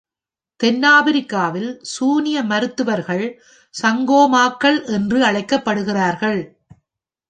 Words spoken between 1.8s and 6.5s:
சூனிய மருத்துவர்கள் "சங்கோமாக்கள்" என்று அழைக்கப்படுகிறார்கள்.